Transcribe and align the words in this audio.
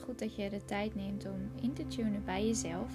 goed 0.00 0.18
dat 0.18 0.34
je 0.36 0.50
de 0.50 0.64
tijd 0.64 0.94
neemt 0.94 1.26
om 1.26 1.62
in 1.62 1.72
te 1.72 1.86
tunen 1.86 2.24
bij 2.24 2.46
jezelf. 2.46 2.92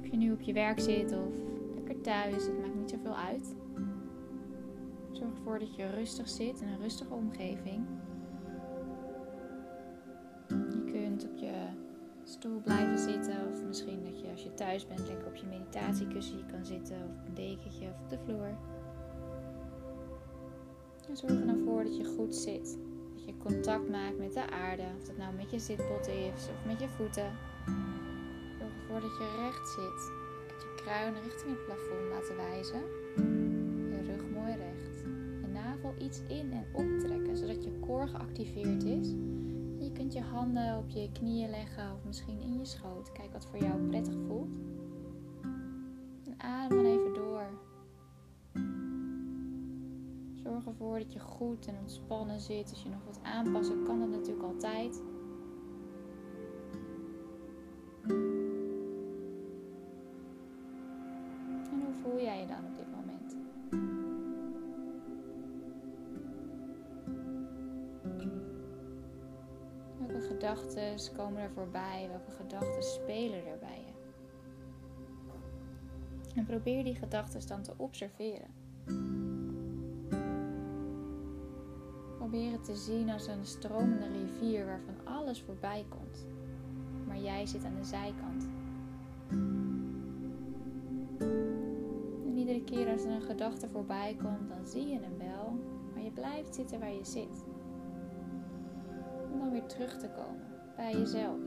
Of 0.00 0.10
je 0.10 0.16
nu 0.16 0.32
op 0.32 0.40
je 0.40 0.52
werk 0.52 0.80
zit 0.80 1.12
of 1.12 1.32
lekker 1.74 2.00
thuis, 2.00 2.46
het 2.46 2.60
maakt 2.60 2.74
niet 2.74 2.90
zoveel 2.90 3.16
uit. 3.16 3.54
Zorg 5.12 5.34
ervoor 5.34 5.58
dat 5.58 5.74
je 5.74 5.90
rustig 5.90 6.28
zit 6.28 6.60
in 6.60 6.68
een 6.68 6.80
rustige 6.80 7.14
omgeving. 7.14 7.86
Je 10.48 10.90
kunt 10.92 11.24
op 11.24 11.36
je 11.36 11.52
stoel 12.24 12.60
blijven 12.60 12.98
zitten 12.98 13.48
of 13.48 13.64
misschien 13.66 14.04
dat 14.04 14.20
je 14.20 14.30
als 14.30 14.42
je 14.42 14.54
thuis 14.54 14.86
bent 14.86 15.06
lekker 15.08 15.26
op 15.26 15.34
je 15.34 15.46
meditatiekussen 15.46 16.46
kan 16.46 16.64
zitten 16.64 16.96
of 16.96 17.20
op 17.20 17.26
een 17.26 17.34
dekentje 17.34 17.86
of 17.86 18.00
op 18.02 18.10
de 18.10 18.18
vloer. 18.24 18.56
En 21.08 21.16
zorg 21.16 21.32
er 21.32 21.46
dan 21.46 21.62
voor 21.64 21.84
dat 21.84 21.96
je 21.96 22.04
goed 22.04 22.34
zit. 22.34 22.78
Je 23.26 23.34
contact 23.38 23.88
maakt 23.88 24.18
met 24.18 24.32
de 24.32 24.50
aarde. 24.50 24.82
Of 24.98 25.06
dat 25.06 25.16
nou 25.16 25.34
met 25.34 25.50
je 25.50 25.58
zitpot 25.58 26.08
is 26.08 26.48
of 26.48 26.66
met 26.66 26.80
je 26.80 26.88
voeten. 26.88 27.30
Zorg 28.58 28.72
ervoor 28.80 29.00
dat 29.00 29.16
je 29.18 29.36
recht 29.40 29.68
zit. 29.68 30.00
Dat 30.48 30.62
je 30.62 30.82
kruin 30.82 31.14
richting 31.22 31.50
het 31.56 31.64
plafond 31.64 32.08
laten 32.10 32.36
wijzen. 32.36 32.82
Je 33.90 34.02
rug 34.06 34.22
mooi 34.34 34.54
recht. 34.54 35.00
Je 35.40 35.48
navel 35.52 35.94
iets 35.98 36.20
in 36.28 36.52
en 36.52 36.66
optrekken 36.72 37.36
zodat 37.36 37.64
je 37.64 37.78
koor 37.80 38.08
geactiveerd 38.08 38.84
is. 38.84 39.08
je 39.78 39.92
kunt 39.92 40.12
je 40.12 40.20
handen 40.20 40.78
op 40.78 40.90
je 40.90 41.12
knieën 41.12 41.50
leggen 41.50 41.92
of 41.94 42.04
misschien 42.04 42.40
in 42.40 42.58
je 42.58 42.64
schoot. 42.64 43.12
Kijk 43.12 43.32
wat 43.32 43.46
voor 43.46 43.58
jou 43.58 43.88
prettig 43.88 44.14
voelt. 44.26 44.48
En 46.24 46.34
adem 46.36 46.83
Zorg 50.64 51.02
dat 51.02 51.12
je 51.12 51.18
goed 51.18 51.66
en 51.66 51.78
ontspannen 51.80 52.40
zit. 52.40 52.70
Als 52.70 52.82
je 52.82 52.88
nog 52.88 53.04
wat 53.04 53.20
aanpassen 53.22 53.84
kan 53.84 54.00
dat 54.00 54.08
natuurlijk 54.08 54.44
altijd. 54.44 55.02
En 61.70 61.82
hoe 61.84 61.94
voel 62.02 62.20
jij 62.20 62.40
je 62.40 62.46
dan 62.46 62.64
op 62.64 62.76
dit 62.76 62.90
moment? 62.90 63.36
Welke 69.98 70.26
gedachten 70.26 71.14
komen 71.16 71.42
er 71.42 71.50
voorbij? 71.50 72.08
Welke 72.08 72.30
gedachten 72.30 72.82
spelen 72.82 73.46
er 73.46 73.58
bij 73.58 73.84
je? 73.86 73.92
En 76.34 76.44
probeer 76.46 76.84
die 76.84 76.94
gedachten 76.94 77.46
dan 77.46 77.62
te 77.62 77.74
observeren. 77.76 78.63
Probeer 82.34 82.52
het 82.52 82.64
te 82.64 82.76
zien 82.76 83.10
als 83.10 83.26
een 83.26 83.46
stromende 83.46 84.06
rivier 84.06 84.66
waarvan 84.66 85.14
alles 85.14 85.42
voorbij 85.42 85.86
komt. 85.88 86.26
Maar 87.06 87.18
jij 87.18 87.46
zit 87.46 87.64
aan 87.64 87.74
de 87.74 87.84
zijkant. 87.84 88.48
En 92.24 92.36
iedere 92.36 92.64
keer 92.64 92.88
als 92.88 93.04
er 93.04 93.10
een 93.10 93.22
gedachte 93.22 93.68
voorbij 93.68 94.16
komt, 94.22 94.48
dan 94.48 94.66
zie 94.66 94.86
je 94.86 94.98
hem 95.00 95.18
wel, 95.18 95.58
maar 95.92 96.02
je 96.02 96.10
blijft 96.10 96.54
zitten 96.54 96.80
waar 96.80 96.92
je 96.92 97.04
zit. 97.04 97.44
Om 99.32 99.38
dan 99.38 99.50
weer 99.50 99.66
terug 99.66 99.98
te 99.98 100.08
komen 100.08 100.46
bij 100.76 100.92
jezelf. 100.92 101.38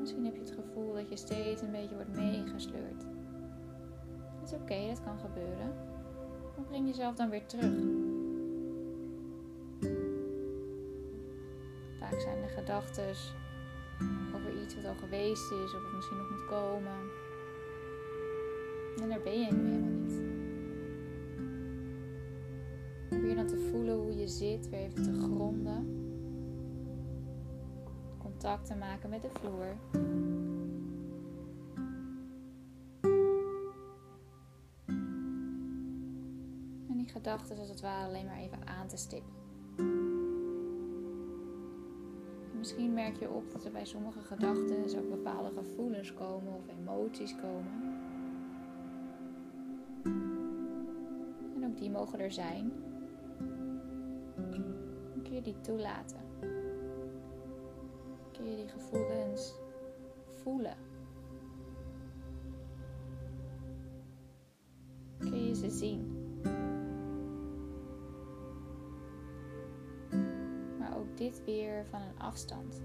Misschien 0.00 0.24
heb 0.24 0.34
je 0.34 0.40
het 0.40 0.58
gevoel 0.64 0.92
dat 0.92 1.08
je 1.08 1.16
steeds 1.16 1.62
een 1.62 1.72
beetje 1.72 1.94
wordt 1.94 2.16
meegesleurd. 2.16 3.00
Dat 4.40 4.52
is 4.52 4.58
oké, 4.58 4.86
dat 4.88 5.02
kan 5.02 5.18
gebeuren. 5.18 5.74
Maar 6.56 6.66
breng 6.66 6.86
jezelf 6.86 7.14
dan 7.14 7.30
weer 7.30 7.46
terug. 7.46 8.03
Zijn 12.18 12.42
de 12.42 12.48
gedachten 12.48 13.14
over 14.34 14.62
iets 14.62 14.74
wat 14.74 14.84
al 14.84 14.94
geweest 14.94 15.50
is 15.50 15.74
of 15.74 15.82
wat 15.82 15.92
misschien 15.92 16.16
nog 16.16 16.30
moet 16.30 16.46
komen. 16.46 16.98
En 19.02 19.08
daar 19.08 19.20
ben 19.22 19.40
je 19.40 19.52
nu 19.52 19.70
helemaal 19.70 19.90
niet. 19.90 20.22
Probeer 23.08 23.34
dan 23.34 23.46
te 23.46 23.68
voelen 23.70 23.96
hoe 23.96 24.16
je 24.16 24.28
zit, 24.28 24.68
weer 24.68 24.80
even 24.80 25.02
te 25.02 25.20
gronden. 25.22 26.02
Contact 28.18 28.66
te 28.66 28.74
maken 28.74 29.10
met 29.10 29.22
de 29.22 29.30
vloer. 29.32 29.76
En 36.88 36.96
die 36.96 37.08
gedachten 37.08 37.58
als 37.58 37.68
het 37.68 37.80
ware 37.80 38.06
alleen 38.06 38.26
maar 38.26 38.38
even 38.38 38.66
aan 38.66 38.86
te 38.86 38.96
stippen. 38.96 39.43
Misschien 42.64 42.94
merk 42.94 43.16
je 43.16 43.30
op 43.30 43.52
dat 43.52 43.64
er 43.64 43.72
bij 43.72 43.84
sommige 43.84 44.20
gedachten 44.20 44.98
ook 44.98 45.10
bepaalde 45.10 45.50
gevoelens 45.50 46.14
komen 46.14 46.54
of 46.54 46.68
emoties 46.80 47.36
komen. 47.36 47.72
En 51.54 51.64
ook 51.64 51.76
die 51.78 51.90
mogen 51.90 52.18
er 52.18 52.32
zijn. 52.32 52.72
Kun 55.22 55.34
je 55.34 55.42
die 55.42 55.60
toelaten. 55.60 56.20
Kun 58.32 58.50
je 58.50 58.56
die 58.56 58.68
gevoelens 58.68 59.54
voelen. 60.32 60.76
Kun 65.18 65.46
je 65.46 65.54
ze 65.54 65.70
zien. 65.70 66.23
Dit 71.14 71.44
weer 71.44 71.86
van 71.90 72.00
een 72.00 72.18
afstand. 72.18 72.82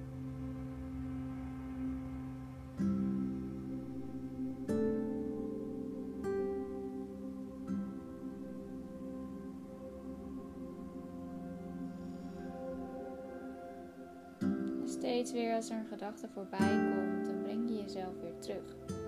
steeds 14.89 15.31
weer 15.31 15.56
als 15.56 15.69
er 15.69 15.78
een 15.78 15.85
gedachte 15.85 16.28
voorbij 16.34 16.91
komt, 16.94 17.25
dan 17.25 17.41
breng 17.41 17.69
je 17.69 17.75
jezelf 17.75 18.13
weer 18.22 18.39
terug. 18.39 18.98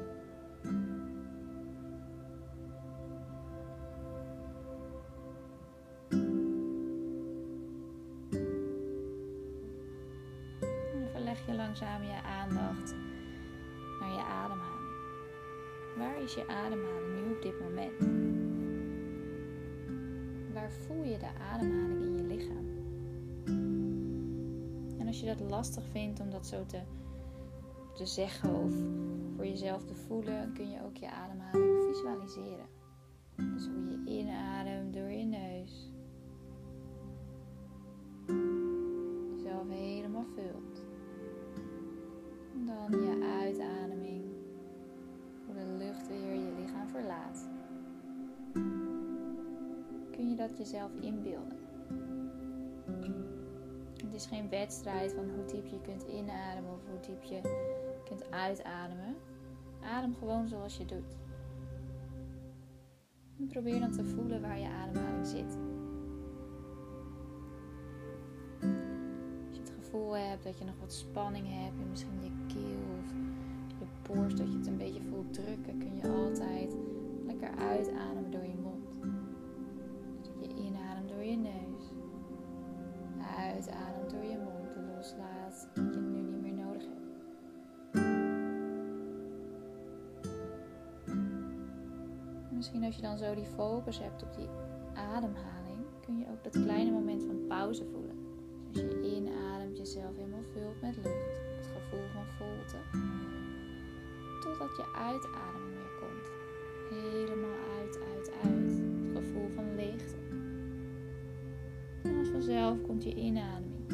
Langzaam 11.55 12.03
je 12.03 12.21
aandacht 12.23 12.95
naar 13.99 14.11
je 14.11 14.23
ademhaling. 14.23 14.81
Waar 15.97 16.21
is 16.21 16.33
je 16.33 16.47
ademhaling 16.47 17.15
nu 17.15 17.35
op 17.35 17.41
dit 17.41 17.59
moment? 17.59 17.99
Waar 20.53 20.71
voel 20.71 21.03
je 21.03 21.17
de 21.17 21.39
ademhaling 21.51 22.01
in 22.01 22.17
je 22.17 22.23
lichaam? 22.23 22.65
En 24.99 25.07
als 25.07 25.19
je 25.19 25.25
dat 25.25 25.39
lastig 25.49 25.83
vindt 25.91 26.19
om 26.19 26.29
dat 26.29 26.47
zo 26.47 26.65
te, 26.65 26.79
te 27.93 28.05
zeggen 28.05 28.55
of 28.55 28.73
voor 29.35 29.45
jezelf 29.45 29.85
te 29.85 29.95
voelen, 29.95 30.53
kun 30.53 30.69
je 30.69 30.83
ook 30.83 30.97
je 30.97 31.11
ademhaling 31.11 31.83
visualiseren. 31.93 32.65
Dus 33.35 33.65
hoe 33.65 33.89
je 33.89 34.11
inademt 34.19 34.93
door 34.93 35.10
jezelf 50.57 50.91
inbeelden? 50.99 51.57
Het 54.03 54.13
is 54.13 54.25
geen 54.25 54.49
wedstrijd 54.49 55.13
van 55.13 55.29
hoe 55.29 55.45
diep 55.45 55.65
je 55.65 55.81
kunt 55.81 56.03
inademen 56.03 56.73
of 56.73 56.81
hoe 56.89 56.99
diep 56.99 57.23
je 57.23 57.41
kunt 58.05 58.31
uitademen. 58.31 59.15
Adem 59.83 60.15
gewoon 60.15 60.47
zoals 60.47 60.77
je 60.77 60.85
doet. 60.85 61.17
En 63.39 63.47
probeer 63.47 63.79
dan 63.79 63.91
te 63.91 64.05
voelen 64.05 64.41
waar 64.41 64.59
je 64.59 64.67
ademhaling 64.67 65.27
zit. 65.27 65.57
gevoel 69.91 70.15
hebt 70.15 70.43
dat 70.43 70.57
je 70.57 70.65
nog 70.65 70.75
wat 70.79 70.93
spanning 70.93 71.47
hebt 71.49 71.79
in 71.79 71.89
misschien 71.89 72.21
je 72.21 72.53
keel 72.53 72.83
of 72.99 73.09
je 73.79 74.13
borst, 74.13 74.37
dat 74.37 74.51
je 74.51 74.57
het 74.57 74.67
een 74.67 74.77
beetje 74.77 75.01
voelt 75.01 75.33
drukken, 75.33 75.77
kun 75.77 75.95
je 75.95 76.09
altijd 76.09 76.75
lekker 77.25 77.49
uitademen 77.57 78.31
door 78.31 78.43
je 78.43 78.57
mond. 78.61 78.70
Misschien 92.61 92.83
als 92.83 92.95
je 92.95 93.01
dan 93.01 93.17
zo 93.17 93.35
die 93.35 93.45
focus 93.45 93.99
hebt 93.99 94.23
op 94.23 94.35
die 94.35 94.47
ademhaling, 94.93 95.79
kun 96.05 96.17
je 96.17 96.25
ook 96.31 96.43
dat 96.43 96.63
kleine 96.63 96.91
moment 96.91 97.23
van 97.23 97.45
pauze 97.47 97.85
voelen. 97.85 98.17
Dus 98.71 98.81
je 98.81 99.15
inademt 99.15 99.77
jezelf 99.77 100.15
helemaal 100.15 100.43
vult 100.53 100.81
met 100.81 100.95
lucht. 100.95 101.39
Het 101.57 101.67
gevoel 101.75 102.07
van 102.13 102.25
volte. 102.37 102.77
Totdat 104.41 104.77
je 104.77 104.93
uitademing 104.95 105.73
weer 105.73 105.93
komt. 105.99 106.31
Helemaal 106.89 107.57
uit, 107.79 107.99
uit, 108.15 108.31
uit. 108.43 108.71
Het 108.71 109.17
gevoel 109.17 109.49
van 109.55 109.75
leegte. 109.75 110.15
En 112.03 112.17
als 112.19 112.29
vanzelf 112.29 112.81
komt 112.81 113.03
je 113.03 113.15
inademing. 113.15 113.89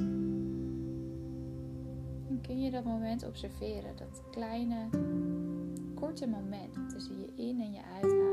En 2.30 2.42
kun 2.42 2.62
je 2.62 2.72
dat 2.72 2.84
moment 2.84 3.26
observeren. 3.26 3.96
Dat 3.96 4.22
kleine, 4.32 4.90
korte 5.94 6.28
moment 6.28 6.90
tussen 6.90 7.20
je 7.20 7.28
in- 7.36 7.62
en 7.62 7.72
je 7.72 7.84
uitademhaling 7.94 8.27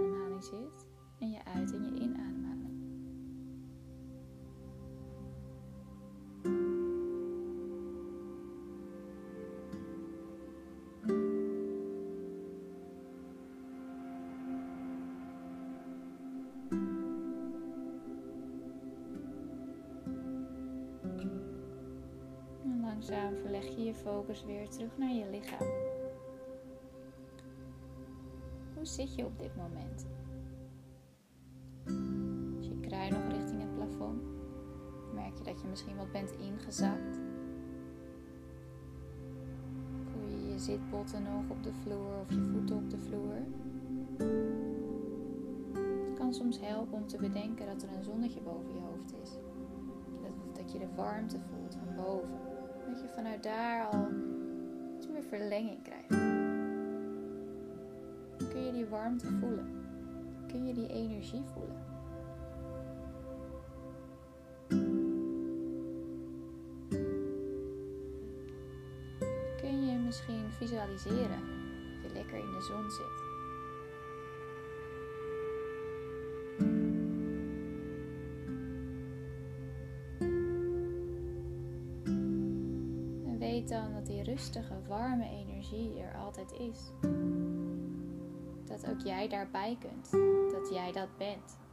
zit. 0.44 0.86
En 1.18 1.30
je 1.30 1.44
uit- 1.44 1.72
en 1.72 1.84
je 1.84 2.00
inademhaling. 2.00 2.82
En 22.62 22.80
langzaam 22.80 23.36
verleg 23.36 23.66
je 23.76 23.82
je 23.84 23.94
focus 23.94 24.44
weer 24.44 24.68
terug 24.68 24.98
naar 24.98 25.12
je 25.12 25.30
lichaam. 25.30 25.68
Hoe 28.74 28.84
zit 28.86 29.14
je 29.14 29.24
op 29.24 29.38
dit 29.38 29.56
moment? 29.56 30.06
Merk 35.14 35.38
je 35.38 35.44
dat 35.44 35.60
je 35.60 35.68
misschien 35.68 35.96
wat 35.96 36.12
bent 36.12 36.30
ingezakt? 36.30 37.18
Voel 40.12 40.28
je 40.28 40.52
je 40.52 40.58
zitbotten 40.58 41.22
nog 41.22 41.42
op 41.48 41.62
de 41.62 41.72
vloer 41.72 42.20
of 42.20 42.30
je 42.30 42.40
voeten 42.52 42.76
op 42.76 42.90
de 42.90 42.98
vloer? 42.98 43.36
Het 46.04 46.18
kan 46.18 46.34
soms 46.34 46.60
helpen 46.60 46.94
om 46.94 47.06
te 47.06 47.16
bedenken 47.16 47.66
dat 47.66 47.82
er 47.82 47.88
een 47.96 48.04
zonnetje 48.04 48.40
boven 48.40 48.74
je 48.74 48.80
hoofd 48.80 49.14
is. 49.22 49.30
Dat, 50.22 50.56
dat 50.56 50.72
je 50.72 50.78
de 50.78 50.88
warmte 50.94 51.38
voelt 51.40 51.74
van 51.74 52.04
boven. 52.04 52.38
Dat 52.88 53.00
je 53.00 53.08
vanuit 53.08 53.42
daar 53.42 53.86
al 53.86 54.08
iets 54.96 55.08
meer 55.08 55.22
verlenging 55.22 55.82
krijgt. 55.82 56.08
Kun 58.50 58.64
je 58.64 58.72
die 58.72 58.86
warmte 58.86 59.26
voelen? 59.26 59.82
Kun 60.46 60.66
je 60.66 60.74
die 60.74 60.88
energie 60.88 61.42
voelen? 61.44 61.93
Visualiseren 70.64 71.42
dat 72.02 72.10
je 72.10 72.16
lekker 72.18 72.38
in 72.38 72.52
de 72.52 72.60
zon 72.60 72.90
zit? 72.90 73.22
En 83.26 83.38
weet 83.38 83.68
dan 83.68 83.92
dat 83.92 84.06
die 84.06 84.22
rustige, 84.22 84.74
warme 84.88 85.28
energie 85.28 86.00
er 86.00 86.16
altijd 86.16 86.52
is. 86.52 86.92
Dat 88.64 88.90
ook 88.90 89.00
jij 89.00 89.28
daarbij 89.28 89.78
kunt. 89.80 90.10
Dat 90.52 90.70
jij 90.70 90.92
dat 90.92 91.08
bent. 91.18 91.63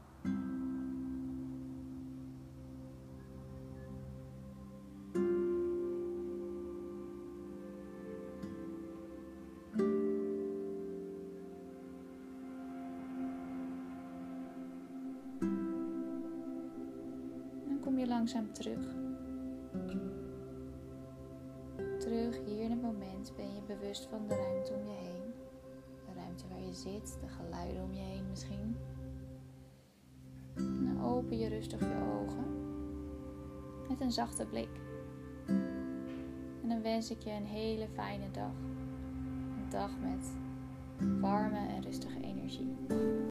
Langzaam 18.12 18.54
terug. 18.54 18.86
Terug 22.00 22.40
hier 22.46 22.64
in 22.64 22.72
het 22.72 22.82
moment 22.82 23.34
ben 23.36 23.56
je 23.56 23.62
bewust 23.68 24.06
van 24.06 24.28
de 24.28 24.36
ruimte 24.36 24.74
om 24.74 24.86
je 24.86 24.96
heen. 24.96 25.34
De 26.06 26.14
ruimte 26.20 26.48
waar 26.50 26.62
je 26.62 26.74
zit, 26.74 27.18
de 27.22 27.28
geluiden 27.28 27.84
om 27.84 27.94
je 27.94 28.02
heen 28.02 28.30
misschien. 28.30 28.76
En 30.56 30.86
dan 30.86 31.04
open 31.04 31.38
je 31.38 31.48
rustig 31.48 31.80
je 31.80 32.22
ogen 32.22 32.46
met 33.90 34.02
een 34.02 34.12
zachte 34.12 34.46
blik. 34.46 34.80
En 36.62 36.70
dan 36.70 36.82
wens 36.82 37.12
ik 37.12 37.24
je 37.24 37.32
een 37.32 37.46
hele 37.46 37.88
fijne 37.88 38.32
dag. 38.32 38.56
Een 39.58 39.70
dag 39.70 39.92
met 40.00 40.32
warme 41.20 41.68
en 41.68 41.82
rustige 41.82 42.22
energie. 42.22 42.76